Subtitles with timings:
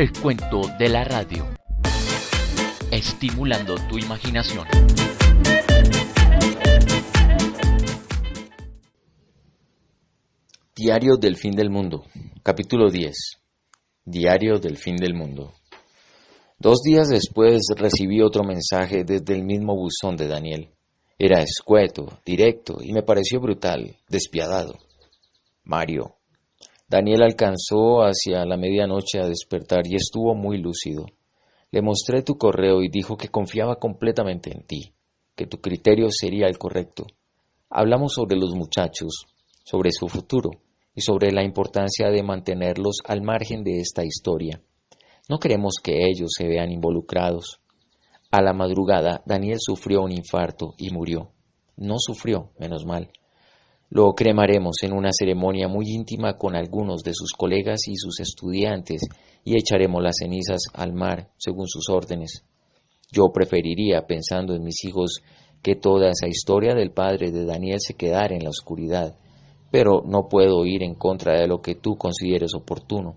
[0.00, 1.46] El cuento de la radio.
[2.90, 4.66] Estimulando tu imaginación.
[10.74, 12.06] Diario del fin del mundo.
[12.42, 13.14] Capítulo 10.
[14.06, 15.52] Diario del fin del mundo.
[16.58, 20.70] Dos días después recibí otro mensaje desde el mismo buzón de Daniel.
[21.18, 24.78] Era escueto, directo y me pareció brutal, despiadado.
[25.62, 26.19] Mario.
[26.90, 31.06] Daniel alcanzó hacia la medianoche a despertar y estuvo muy lúcido.
[31.70, 34.92] Le mostré tu correo y dijo que confiaba completamente en ti,
[35.36, 37.06] que tu criterio sería el correcto.
[37.68, 39.26] Hablamos sobre los muchachos,
[39.62, 40.50] sobre su futuro
[40.92, 44.60] y sobre la importancia de mantenerlos al margen de esta historia.
[45.28, 47.60] No queremos que ellos se vean involucrados.
[48.32, 51.30] A la madrugada, Daniel sufrió un infarto y murió.
[51.76, 53.12] No sufrió, menos mal.
[53.92, 59.02] Lo cremaremos en una ceremonia muy íntima con algunos de sus colegas y sus estudiantes
[59.44, 62.44] y echaremos las cenizas al mar según sus órdenes.
[63.10, 65.22] Yo preferiría, pensando en mis hijos,
[65.60, 69.16] que toda esa historia del padre de Daniel se quedara en la oscuridad,
[69.72, 73.16] pero no puedo ir en contra de lo que tú consideres oportuno.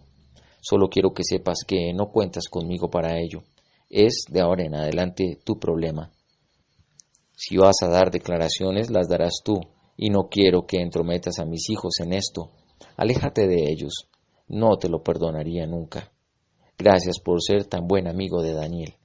[0.59, 3.43] Solo quiero que sepas que no cuentas conmigo para ello.
[3.91, 6.09] Es, de ahora en adelante, tu problema.
[7.35, 9.59] Si vas a dar declaraciones, las darás tú,
[9.95, 12.51] y no quiero que entrometas a mis hijos en esto.
[12.97, 14.07] Aléjate de ellos.
[14.47, 16.11] No te lo perdonaría nunca.
[16.77, 18.95] Gracias por ser tan buen amigo de Daniel.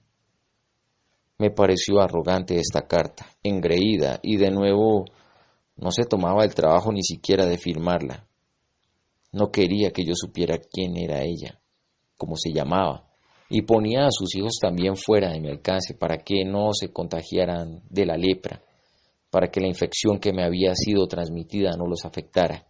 [1.39, 5.05] Me pareció arrogante esta carta, engreída, y de nuevo
[5.77, 8.27] no se tomaba el trabajo ni siquiera de firmarla.
[9.31, 11.61] No quería que yo supiera quién era ella,
[12.17, 13.07] cómo se llamaba,
[13.49, 17.83] y ponía a sus hijos también fuera de mi alcance para que no se contagiaran
[17.89, 18.63] de la lepra,
[19.31, 22.67] para que la infección que me había sido transmitida no los afectara.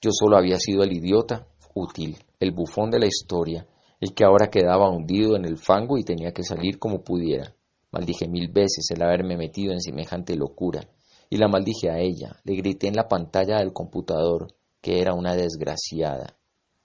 [0.00, 3.66] Yo solo había sido el idiota útil, el bufón de la historia,
[4.00, 7.54] el que ahora quedaba hundido en el fango y tenía que salir como pudiera.
[7.92, 10.88] Maldije mil veces el haberme metido en semejante locura,
[11.28, 14.48] y la maldije a ella, le grité en la pantalla del computador
[14.80, 16.38] que era una desgraciada,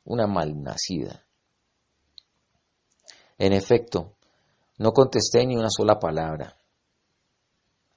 [0.03, 1.25] una malnacida.
[3.37, 4.15] En efecto,
[4.77, 6.57] no contesté ni una sola palabra.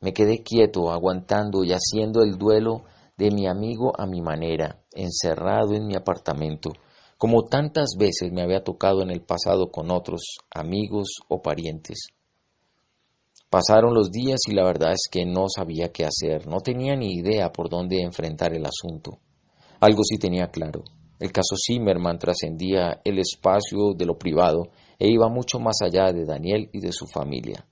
[0.00, 2.84] Me quedé quieto, aguantando y haciendo el duelo
[3.16, 6.70] de mi amigo a mi manera, encerrado en mi apartamento,
[7.16, 12.08] como tantas veces me había tocado en el pasado con otros amigos o parientes.
[13.50, 17.14] Pasaron los días y la verdad es que no sabía qué hacer, no tenía ni
[17.14, 19.18] idea por dónde enfrentar el asunto.
[19.80, 20.84] Algo sí tenía claro.
[21.18, 26.24] El caso Zimmerman trascendía el espacio de lo privado e iba mucho más allá de
[26.24, 27.66] Daniel y de su familia.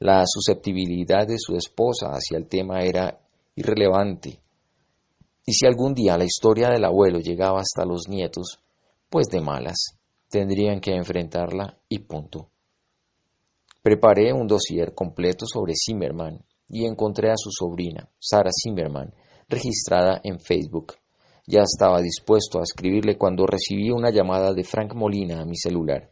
[0.00, 3.20] La susceptibilidad de su esposa hacia el tema era
[3.56, 4.40] irrelevante.
[5.44, 8.60] Y si algún día la historia del abuelo llegaba hasta los nietos,
[9.10, 9.98] pues de malas,
[10.28, 12.50] tendrían que enfrentarla y punto.
[13.82, 19.12] Preparé un dossier completo sobre Zimmerman y encontré a su sobrina, Sara Zimmerman,
[19.48, 20.94] registrada en Facebook.
[21.46, 26.10] Ya estaba dispuesto a escribirle cuando recibí una llamada de Frank Molina a mi celular.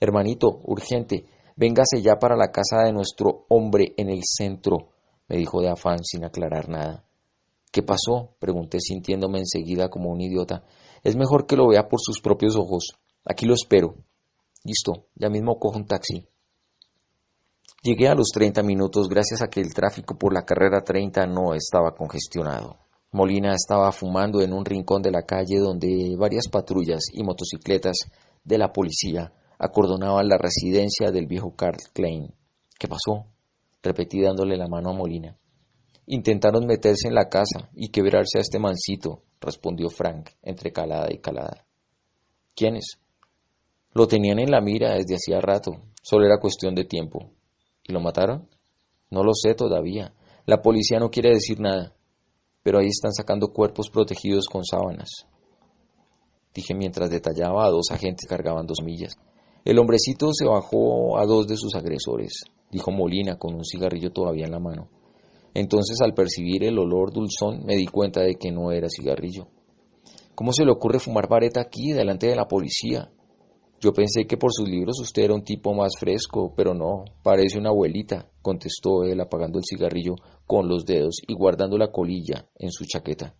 [0.00, 1.26] Hermanito, urgente,
[1.58, 4.90] véngase ya para la casa de nuestro hombre en el centro,
[5.26, 7.04] me dijo de afán sin aclarar nada.
[7.72, 8.36] ¿Qué pasó?
[8.38, 10.64] pregunté sintiéndome enseguida como un idiota.
[11.02, 12.94] Es mejor que lo vea por sus propios ojos.
[13.24, 13.96] Aquí lo espero.
[14.64, 16.26] Listo, ya mismo cojo un taxi.
[17.82, 21.54] Llegué a los 30 minutos gracias a que el tráfico por la carrera 30 no
[21.54, 22.76] estaba congestionado.
[23.10, 27.96] Molina estaba fumando en un rincón de la calle donde varias patrullas y motocicletas
[28.44, 32.34] de la policía acordonaban la residencia del viejo Carl Klein.
[32.78, 33.26] ¿Qué pasó?
[33.82, 35.36] repetí dándole la mano a Molina.
[36.06, 41.18] Intentaron meterse en la casa y quebrarse a este mancito, respondió Frank, entre calada y
[41.18, 41.64] calada.
[42.54, 42.98] ¿Quiénes?
[43.94, 47.30] Lo tenían en la mira desde hacía rato, solo era cuestión de tiempo.
[47.84, 48.48] ¿Y lo mataron?
[49.10, 50.12] No lo sé todavía.
[50.44, 51.94] La policía no quiere decir nada
[52.68, 55.08] pero ahí están sacando cuerpos protegidos con sábanas.
[56.52, 59.16] Dije mientras detallaba a dos agentes cargaban dos millas.
[59.68, 64.46] El hombrecito se bajó a dos de sus agresores, dijo Molina con un cigarrillo todavía
[64.46, 64.88] en la mano.
[65.52, 69.48] Entonces al percibir el olor dulzón me di cuenta de que no era cigarrillo.
[70.34, 73.12] ¿Cómo se le ocurre fumar vareta aquí delante de la policía?
[73.78, 77.58] Yo pensé que por sus libros usted era un tipo más fresco, pero no, parece
[77.58, 80.14] una abuelita, contestó él apagando el cigarrillo
[80.46, 83.34] con los dedos y guardando la colilla en su chaqueta.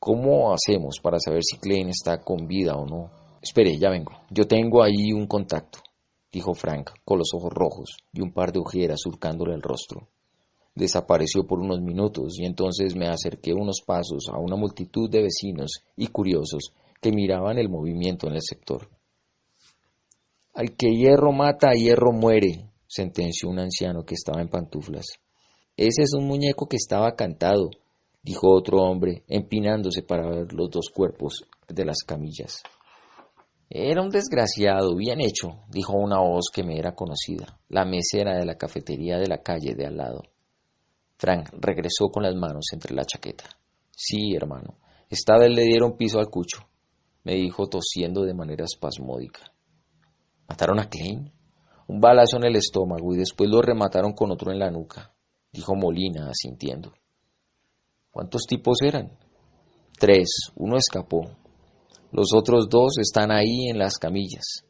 [0.00, 3.29] ¿Cómo hacemos para saber si Klein está con vida o no?
[3.42, 4.12] Espere, ya vengo.
[4.30, 5.78] Yo tengo ahí un contacto,
[6.30, 10.08] dijo Frank, con los ojos rojos y un par de ojeras surcándole el rostro.
[10.74, 15.82] Desapareció por unos minutos y entonces me acerqué unos pasos a una multitud de vecinos
[15.96, 18.88] y curiosos que miraban el movimiento en el sector.
[20.52, 25.06] Al que hierro mata, hierro muere, sentenció un anciano que estaba en pantuflas.
[25.76, 27.70] Ese es un muñeco que estaba cantado,
[28.22, 32.62] dijo otro hombre, empinándose para ver los dos cuerpos de las camillas.
[33.72, 38.44] Era un desgraciado, bien hecho, dijo una voz que me era conocida, la mesera de
[38.44, 40.22] la cafetería de la calle de al lado.
[41.16, 43.44] Frank regresó con las manos entre la chaqueta.
[43.92, 44.78] Sí, hermano,
[45.08, 46.66] esta vez le dieron piso al cucho,
[47.22, 49.52] me dijo tosiendo de manera espasmódica.
[50.48, 51.30] ¿Mataron a Klein?
[51.86, 55.14] Un balazo en el estómago y después lo remataron con otro en la nuca,
[55.52, 56.92] dijo Molina, asintiendo.
[58.10, 59.16] ¿Cuántos tipos eran?
[59.96, 60.50] Tres.
[60.56, 61.36] Uno escapó.
[62.12, 64.64] Los otros dos están ahí en las camillas,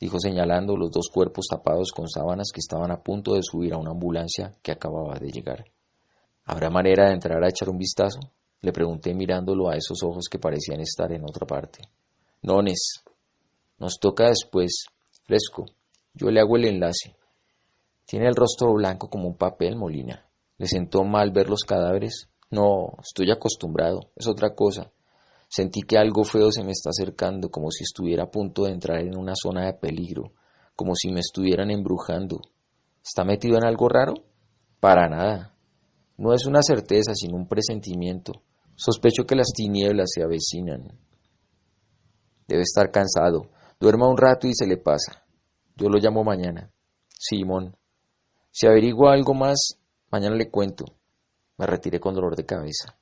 [0.00, 3.78] dijo señalando los dos cuerpos tapados con sábanas que estaban a punto de subir a
[3.78, 5.64] una ambulancia que acababa de llegar.
[6.44, 8.18] ¿Habrá manera de entrar a echar un vistazo?
[8.60, 11.88] Le pregunté mirándolo a esos ojos que parecían estar en otra parte.
[12.42, 13.04] Nones.
[13.78, 14.86] Nos toca después.
[15.22, 15.66] Fresco.
[16.12, 17.14] Yo le hago el enlace.
[18.04, 20.26] Tiene el rostro blanco como un papel, Molina.
[20.58, 22.28] ¿Le sentó mal ver los cadáveres?
[22.50, 24.10] No, estoy acostumbrado.
[24.16, 24.90] Es otra cosa.
[25.48, 29.00] Sentí que algo feo se me está acercando, como si estuviera a punto de entrar
[29.00, 30.32] en una zona de peligro,
[30.74, 32.40] como si me estuvieran embrujando.
[33.02, 34.14] ¿Está metido en algo raro?
[34.80, 35.54] Para nada.
[36.16, 38.42] No es una certeza, sino un presentimiento.
[38.74, 40.98] Sospecho que las tinieblas se avecinan.
[42.48, 43.50] Debe estar cansado.
[43.80, 45.24] Duerma un rato y se le pasa.
[45.76, 46.70] Yo lo llamo mañana.
[47.08, 47.76] Simón.
[48.50, 49.78] Si averigua algo más,
[50.10, 50.84] mañana le cuento.
[51.58, 52.96] Me retiré con dolor de cabeza.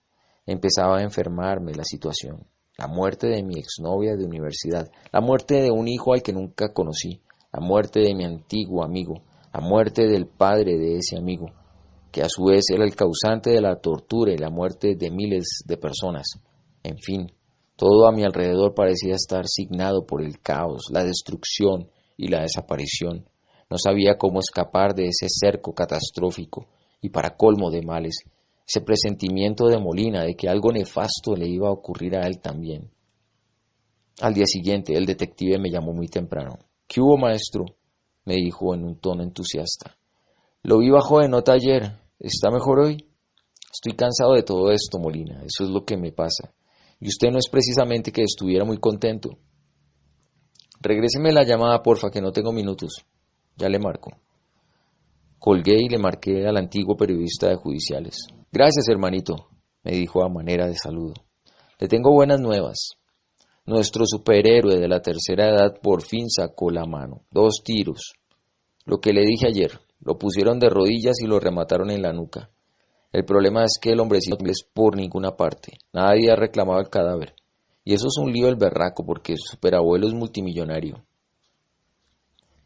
[0.46, 2.46] Empezaba a enfermarme la situación.
[2.76, 6.72] La muerte de mi exnovia de universidad, la muerte de un hijo al que nunca
[6.72, 7.20] conocí,
[7.52, 9.22] la muerte de mi antiguo amigo,
[9.52, 11.46] la muerte del padre de ese amigo,
[12.10, 15.62] que a su vez era el causante de la tortura y la muerte de miles
[15.66, 16.26] de personas.
[16.82, 17.30] En fin,
[17.76, 23.28] todo a mi alrededor parecía estar signado por el caos, la destrucción y la desaparición.
[23.70, 26.66] No sabía cómo escapar de ese cerco catastrófico
[27.00, 28.24] y para colmo de males,
[28.66, 32.90] ese presentimiento de Molina de que algo nefasto le iba a ocurrir a él también.
[34.20, 36.58] Al día siguiente, el detective me llamó muy temprano.
[36.86, 37.64] ¿Qué hubo, maestro?
[38.24, 39.96] me dijo en un tono entusiasta.
[40.62, 41.98] Lo vi bajo de nota ayer.
[42.18, 43.08] ¿Está mejor hoy?
[43.72, 45.42] Estoy cansado de todo esto, Molina.
[45.44, 46.54] Eso es lo que me pasa.
[47.00, 49.30] Y usted no es precisamente que estuviera muy contento.
[50.80, 53.04] Regréseme la llamada, porfa, que no tengo minutos.
[53.56, 54.12] Ya le marco.
[55.38, 58.18] Colgué y le marqué al antiguo periodista de judiciales.
[58.54, 59.48] Gracias, hermanito,
[59.82, 61.14] me dijo a manera de saludo.
[61.78, 62.90] Le tengo buenas nuevas.
[63.64, 67.22] Nuestro superhéroe de la tercera edad por fin sacó la mano.
[67.30, 68.12] Dos tiros.
[68.84, 69.80] Lo que le dije ayer.
[70.00, 72.50] Lo pusieron de rodillas y lo remataron en la nuca.
[73.10, 75.78] El problema es que el hombrecito no es por ninguna parte.
[75.94, 77.34] Nadie ha reclamado el cadáver.
[77.84, 81.02] Y eso es un lío del berraco porque su superabuelo es multimillonario.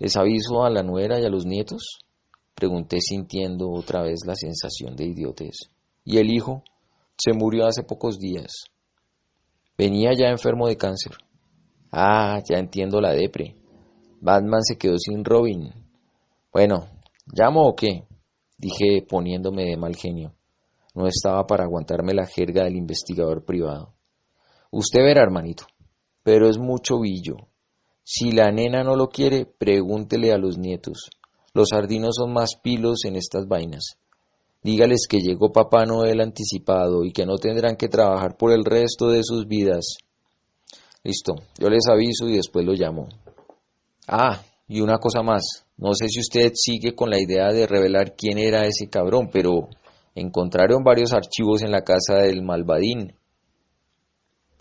[0.01, 2.01] ¿Les aviso a la nuera y a los nietos?
[2.57, 5.71] Pregunté sintiendo otra vez la sensación de idiotez.
[6.07, 6.63] ¿Y el hijo?
[7.19, 8.67] Se murió hace pocos días.
[9.77, 11.17] Venía ya enfermo de cáncer.
[11.91, 13.57] Ah, ya entiendo la depre.
[14.21, 15.73] Batman se quedó sin Robin.
[16.53, 16.87] Bueno,
[17.27, 18.05] ¿llamo o qué?
[18.57, 20.33] Dije poniéndome de mal genio.
[20.95, 23.93] No estaba para aguantarme la jerga del investigador privado.
[24.71, 25.67] Usted verá, hermanito.
[26.23, 27.49] Pero es mucho billo.
[28.05, 31.11] Si la nena no lo quiere, pregúntele a los nietos.
[31.53, 33.99] Los sardinos son más pilos en estas vainas.
[34.63, 39.09] Dígales que llegó Papá Noel anticipado y que no tendrán que trabajar por el resto
[39.09, 39.99] de sus vidas.
[41.05, 43.09] Listo, yo les aviso y después lo llamo.
[44.09, 45.67] Ah, y una cosa más.
[45.77, 49.69] No sé si usted sigue con la idea de revelar quién era ese cabrón, pero
[50.15, 53.15] encontraron varios archivos en la casa del Malvadín.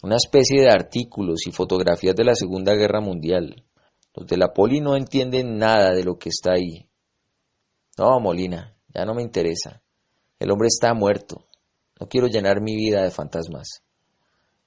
[0.03, 3.63] Una especie de artículos y fotografías de la Segunda Guerra Mundial.
[4.13, 6.87] Los de la poli no entienden nada de lo que está ahí.
[7.97, 9.81] No, Molina, ya no me interesa.
[10.39, 11.45] El hombre está muerto.
[11.99, 13.83] No quiero llenar mi vida de fantasmas.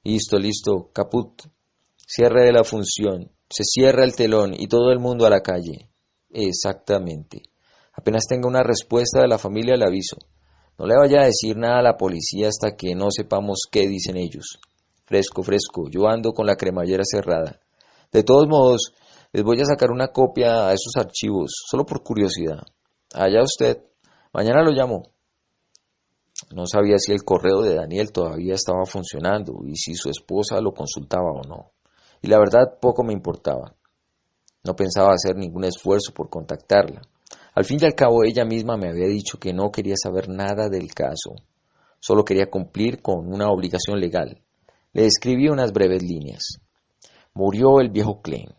[0.02, 1.42] Listo, listo, caput.
[1.96, 3.30] Cierre de la función.
[3.50, 5.90] Se cierra el telón y todo el mundo a la calle.
[6.30, 7.42] Exactamente.
[7.92, 10.16] Apenas tenga una respuesta de la familia le aviso.
[10.78, 14.16] No le vaya a decir nada a la policía hasta que no sepamos qué dicen
[14.16, 14.60] ellos.
[15.04, 15.90] Fresco, fresco.
[15.90, 17.60] Yo ando con la cremallera cerrada.
[18.12, 18.92] De todos modos,
[19.32, 22.62] les voy a sacar una copia a esos archivos, solo por curiosidad.
[23.12, 23.82] Allá usted.
[24.32, 25.02] Mañana lo llamo.
[26.54, 30.72] No sabía si el correo de Daniel todavía estaba funcionando y si su esposa lo
[30.72, 31.72] consultaba o no.
[32.22, 33.74] Y la verdad poco me importaba.
[34.64, 37.02] No pensaba hacer ningún esfuerzo por contactarla.
[37.54, 40.68] Al fin y al cabo ella misma me había dicho que no quería saber nada
[40.68, 41.34] del caso.
[42.00, 44.40] Solo quería cumplir con una obligación legal.
[44.92, 46.60] Le escribí unas breves líneas.
[47.34, 48.54] Murió el viejo Klein.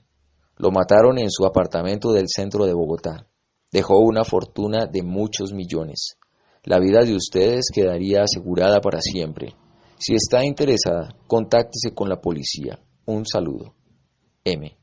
[0.58, 3.26] Lo mataron en su apartamento del centro de Bogotá.
[3.72, 6.19] Dejó una fortuna de muchos millones.
[6.64, 9.56] La vida de ustedes quedaría asegurada para siempre.
[9.98, 12.80] Si está interesada, contáctese con la policía.
[13.06, 13.74] Un saludo.
[14.44, 14.78] M.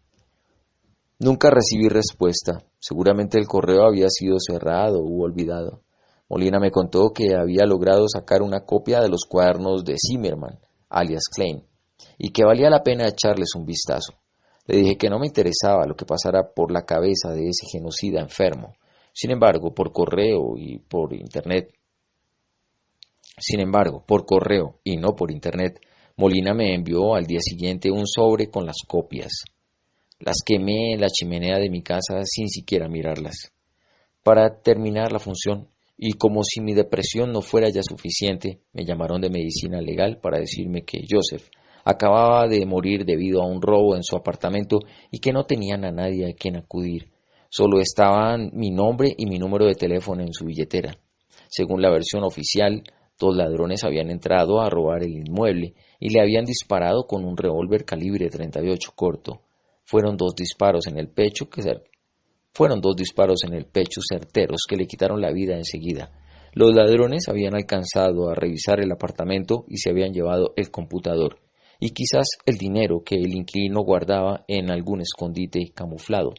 [1.18, 2.64] Nunca recibí respuesta.
[2.78, 5.82] Seguramente el correo había sido cerrado u olvidado.
[6.28, 11.24] Molina me contó que había logrado sacar una copia de los cuadernos de Zimmerman, alias
[11.32, 11.64] Klein,
[12.18, 14.14] y que valía la pena echarles un vistazo.
[14.66, 18.20] Le dije que no me interesaba lo que pasara por la cabeza de ese genocida
[18.20, 18.74] enfermo.
[19.16, 21.72] Sin embargo, por correo y por internet.
[23.38, 25.80] Sin embargo, por correo y no por internet,
[26.18, 29.44] Molina me envió al día siguiente un sobre con las copias.
[30.18, 33.52] Las quemé en la chimenea de mi casa sin siquiera mirarlas.
[34.22, 39.22] Para terminar la función, y como si mi depresión no fuera ya suficiente, me llamaron
[39.22, 41.48] de medicina legal para decirme que Joseph
[41.86, 44.80] acababa de morir debido a un robo en su apartamento
[45.10, 47.15] y que no tenían a nadie a quien acudir.
[47.48, 50.96] Solo estaban mi nombre y mi número de teléfono en su billetera.
[51.48, 52.82] Según la versión oficial,
[53.18, 57.84] dos ladrones habían entrado a robar el inmueble y le habían disparado con un revólver
[57.84, 59.42] calibre 38 corto.
[59.84, 61.62] Fueron dos disparos en el pecho que
[62.52, 66.10] fueron dos disparos en el pecho certeros que le quitaron la vida enseguida.
[66.54, 71.38] Los ladrones habían alcanzado a revisar el apartamento y se habían llevado el computador
[71.78, 76.32] y quizás el dinero que el inquilino guardaba en algún escondite camuflado.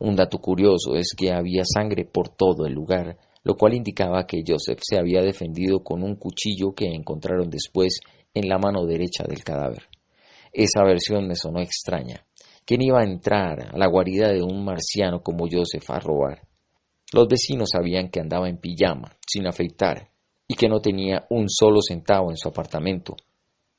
[0.00, 4.42] Un dato curioso es que había sangre por todo el lugar, lo cual indicaba que
[4.46, 8.00] Joseph se había defendido con un cuchillo que encontraron después
[8.32, 9.88] en la mano derecha del cadáver.
[10.54, 12.24] Esa versión me sonó extraña.
[12.64, 16.48] ¿Quién iba a entrar a la guarida de un marciano como Joseph a robar?
[17.12, 20.10] Los vecinos sabían que andaba en pijama, sin afeitar,
[20.48, 23.16] y que no tenía un solo centavo en su apartamento.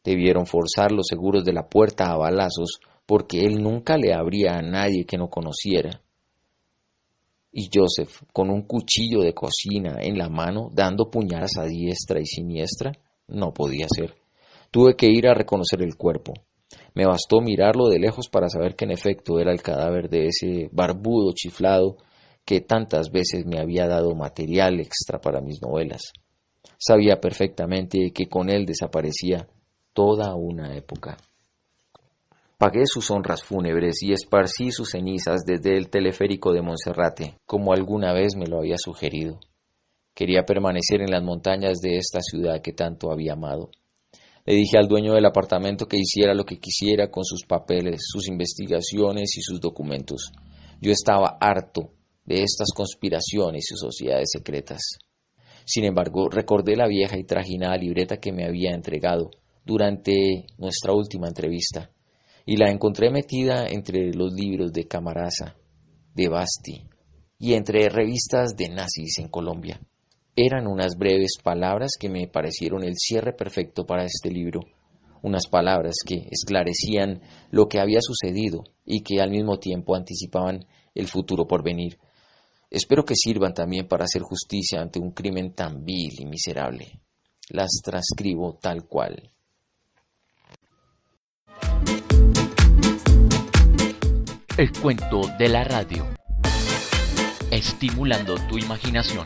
[0.04, 4.62] Debieron forzar los seguros de la puerta a balazos porque él nunca le abría a
[4.62, 6.02] nadie que no conociera.
[7.52, 12.26] Y Joseph, con un cuchillo de cocina en la mano, dando puñadas a diestra y
[12.26, 12.94] siniestra,
[13.28, 14.16] no podía ser.
[14.72, 16.34] Tuve que ir a reconocer el cuerpo.
[16.94, 20.70] Me bastó mirarlo de lejos para saber que en efecto era el cadáver de ese
[20.72, 21.98] barbudo chiflado
[22.46, 26.14] que tantas veces me había dado material extra para mis novelas.
[26.78, 29.48] Sabía perfectamente que con él desaparecía
[29.94, 31.18] toda una época.
[32.62, 38.14] Pagué sus honras fúnebres y esparcí sus cenizas desde el teleférico de Monserrate, como alguna
[38.14, 39.40] vez me lo había sugerido.
[40.14, 43.72] Quería permanecer en las montañas de esta ciudad que tanto había amado.
[44.46, 48.28] Le dije al dueño del apartamento que hiciera lo que quisiera con sus papeles, sus
[48.28, 50.32] investigaciones y sus documentos.
[50.80, 51.94] Yo estaba harto
[52.26, 55.00] de estas conspiraciones y sociedades secretas.
[55.66, 59.32] Sin embargo, recordé la vieja y trajinada libreta que me había entregado
[59.66, 61.90] durante nuestra última entrevista
[62.46, 65.56] y la encontré metida entre los libros de Camarasa,
[66.14, 66.88] de Basti
[67.38, 69.82] y entre revistas de nazis en Colombia.
[70.36, 74.62] Eran unas breves palabras que me parecieron el cierre perfecto para este libro,
[75.22, 77.22] unas palabras que esclarecían
[77.52, 81.98] lo que había sucedido y que al mismo tiempo anticipaban el futuro por venir.
[82.70, 87.02] Espero que sirvan también para hacer justicia ante un crimen tan vil y miserable.
[87.50, 89.32] Las transcribo tal cual.
[94.58, 96.06] El cuento de la radio.
[97.52, 99.26] Estimulando tu imaginación.